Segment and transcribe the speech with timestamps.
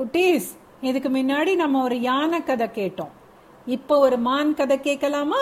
[0.00, 0.46] குட்டீஸ்
[0.88, 3.10] இதுக்கு முன்னாடி நம்ம ஒரு யானை கதை கேட்டோம்.
[3.66, 5.40] இப்போ ஒரு மான் கதை கேட்கலாமா?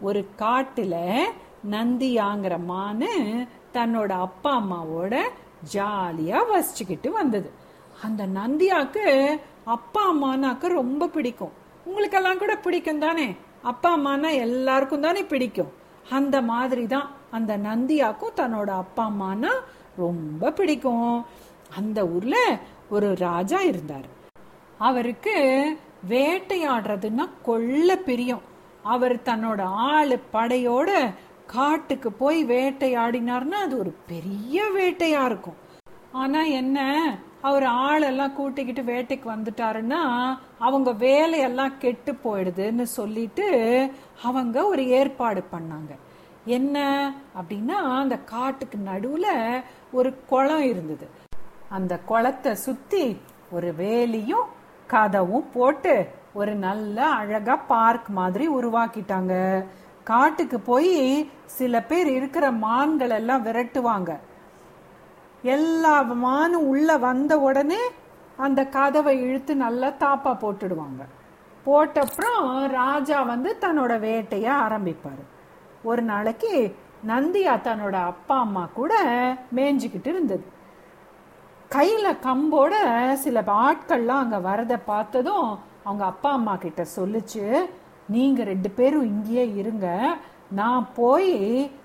[0.00, 0.96] ஒரு காட்டுல
[1.74, 3.10] நந்தியாங்கிற மானு
[3.76, 5.14] தன்னோட அப்பா அம்மாவோட
[5.74, 7.48] ஜாலியா வசிச்சுக்கிட்டு வந்தது.
[8.02, 9.06] அந்த நந்தியாக்கு
[9.76, 11.54] அப்பா அம்மானாக்கு ரொம்ப பிடிக்கும்.
[11.84, 13.28] உங்களுக்கெல்லாம் கூட பிடிக்கும் தானே?
[13.62, 15.72] அப்பா அம்மானா எல்லாருக்கும் தானே பிடிக்கும்.
[16.10, 19.52] அந்த மாதிரி தான் அந்த நந்தியாக்கும் தன்னோட அப்பா அம்மானா
[19.96, 21.24] ரொம்ப பிடிக்கும்.
[21.78, 22.36] அந்த ஊர்ல
[22.90, 24.08] ஒரு ராஜா இருந்தார்.
[24.78, 25.36] அவருக்கு
[26.08, 28.42] வேட்டையாடுறதுன்னா கொள்ள பிரியம்.
[28.82, 31.14] அவர் தன்னோட ஆளு படையோட
[31.46, 35.56] காட்டுக்கு போய் வேட்டையாடினார்னா அது ஒரு பெரிய வேட்டையா இருக்கும்.
[36.12, 36.78] ஆனா என்ன
[37.40, 40.00] அவர் ஆளெல்லாம் கூட்டிக்கிட்டு வேட்டைக்கு வந்துட்டாருன்னா
[40.58, 43.46] அவங்க வேலையெல்லாம் கெட்டு போயிடுதுன்னு சொல்லிட்டு
[44.22, 45.92] அவங்க ஒரு ஏற்பாடு பண்ணாங்க.
[46.44, 46.76] என்ன
[47.40, 49.26] அப்படின்னா அந்த காட்டுக்கு நடுவுல
[49.92, 51.08] ஒரு குளம் இருந்தது.
[51.68, 53.20] அந்த குளத்தை சுத்தி
[53.50, 54.46] ஒரு வேலியும்
[54.90, 59.64] கதவும் போட்டு ஒரு நல்ல அழகா பார்க் மாதிரி உருவாக்கிட்டாங்க.
[60.04, 64.16] காட்டுக்கு போய் சில பேர் இருக்கிற மான்கள் எல்லாம் விரட்டுவாங்க.
[65.42, 67.78] எல்லா மானும் உள்ள வந்த உடனே
[68.36, 71.02] அந்த கதவை இழுத்து நல்லா தாப்பா போட்டுடுவாங்க.
[71.66, 75.24] போட்டப்புறம் ராஜா வந்து தன்னோட வேட்டைய ஆரம்பிப்பார்.
[75.82, 76.76] ஒரு நாளைக்கு
[77.06, 79.02] நந்தியா தன்னோட அப்பா அம்மா கூட
[79.56, 80.54] மேய்ஞ்சுக்கிட்டு இருந்தது.
[81.74, 82.74] கையில் கம்போட
[83.14, 85.48] சில ஆட்கள்லாம் அங்கே வரதை பார்த்ததும்
[85.84, 87.44] அவங்க அப்பா அம்மா கிட்ட சொல்லுச்சு
[88.14, 90.16] நீங்கள் ரெண்டு பேரும் இங்கேயே இருங்க
[90.48, 91.34] நான் போய்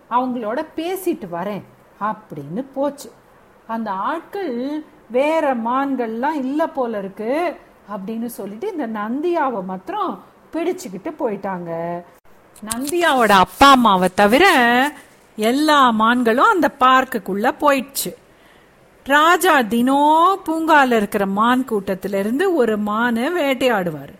[0.09, 1.63] அவங்களோட பேசிட்டு வரேன்.
[2.09, 3.09] அப்படின்னு போச்சு.
[3.67, 4.83] அந்த ஆட்கள்
[5.17, 7.31] வேற மான்கள்லாம் இல்லை போல இருக்கு
[7.93, 11.71] அப்படின்னு சொல்லிட்டு இந்த நந்தியாவை மாத்திரம் பிடிச்சுக்கிட்டு போயிட்டாங்க.
[12.69, 14.45] நந்தியாவோட அப்பா அம்மாவை தவிர
[15.37, 18.11] எல்லா மான்களும் அந்த பார்க்குக்குள்ள போயிடுச்சு.
[19.03, 24.13] ராஜா தினம் பூங்கால இருக்கிற மான் கூட்டத்துல இருந்து ஒரு மானை வேட்டையாடுவார்.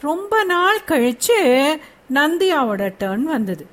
[0.00, 1.76] ரொம்ப நாள் கழிச்சு
[2.14, 3.66] நந்தியாவோட டர்ன் வந்தது.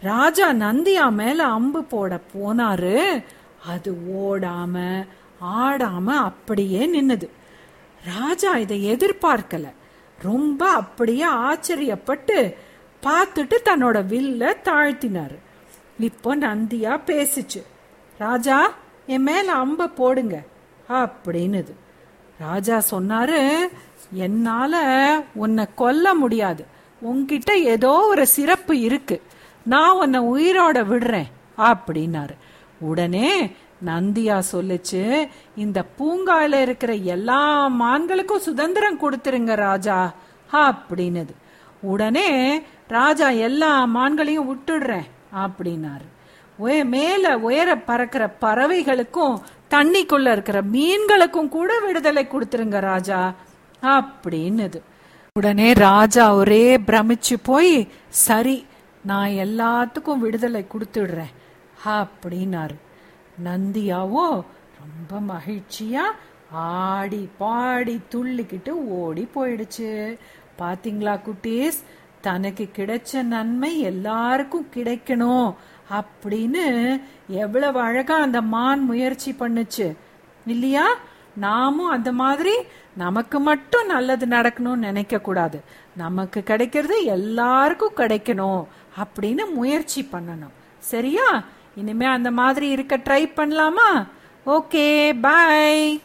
[0.00, 3.24] ராஜா நந்தியா மேல அம்பு போட போனாரு.
[3.66, 5.06] அது ஓடாம
[5.44, 7.28] ஆடாம அப்படியே நின்னது.
[8.04, 9.72] ராஜா இதை எதிர்பார்க்கல.
[10.22, 12.54] ரொம்ப அப்படியே ஆச்சரியப்பட்டு
[13.02, 15.38] பார்த்துட்டு தன்னோட வில்ல தாழ்த்தினாரு.
[15.98, 17.62] இப்போ நந்தியா பேசிச்சு.
[18.18, 18.72] ராஜா
[19.06, 20.42] என் மேல அம்பை போடுங்க
[20.88, 21.72] அப்படின்னுது.
[22.38, 23.68] ராஜா சொன்னாரு
[24.12, 24.74] என்னால
[25.34, 26.66] உன்னை கொல்ல முடியாது.
[27.04, 29.22] உன்கிட்ட ஏதோ ஒரு சிறப்பு இருக்கு.
[29.62, 31.30] நான் உன்னை உயிரோட விடுறேன்.
[31.58, 32.36] அப்படின்னாரு.
[32.80, 33.54] உடனே
[33.86, 40.14] நந்தியா சொல்லுச்சு இந்த பூங்கால இருக்கிற எல்லா மான்களுக்கும் சுதந்திரம் கொடுத்துருங்க ராஜா.
[40.52, 41.34] அப்படின்னுது.
[41.82, 45.10] உடனே ராஜா எல்லா மான்களையும் விட்டுடுறேன்.
[45.34, 46.08] அப்படின்னாரு.
[46.84, 49.40] மேல உயர பறக்கிற பறவைகளுக்கும்
[49.70, 53.34] தண்ணிக்குள்ள இருக்கிற மீன்களுக்கும் கூட விடுதலை கொடுத்துருங்க ராஜா.
[53.82, 54.80] அப்படின்னுது.
[55.32, 58.66] உடனே ராஜா ஒரே பிரமிச்சு போய் சரி
[59.04, 61.34] நான் எல்லாத்துக்கும் விடுதலை கொடுத்துடுறேன்
[61.84, 62.76] அப்படின்னாரு.
[63.44, 64.44] நந்தியாவோ
[64.80, 66.02] ரொம்ப மகிழ்ச்சியா
[66.50, 70.18] ஆடி பாடி துள்ளிக்கிட்டு ஓடி போயிடுச்சு.
[70.58, 71.82] பாத்தீங்களா குட்டீஸ்?
[72.20, 75.54] தனக்கு கிடைச்ச நன்மை எல்லாருக்கும் கிடைக்கணும்.
[75.90, 79.96] அப்படின்னு எவ்வளவு அழகா அந்த மான் முயற்சி பண்ணுச்சு.
[80.46, 80.86] இல்லையா?
[81.34, 82.56] நாமும் அந்த மாதிரி
[82.96, 85.62] நமக்கு மட்டும் நல்லது நடக்கணும்னு நினைக்க கூடாது.
[85.96, 88.66] நமக்கு கிடைக்கிறது எல்லாருக்கும் கிடைக்கணும்
[89.02, 90.54] அப்படின்னு முயற்சி பண்ணணும்.
[90.78, 91.44] சரியா?
[91.74, 94.06] இனிமே அந்த மாதிரி இருக்க ட்ரை பண்ணலாமா?
[94.46, 96.00] Okay bye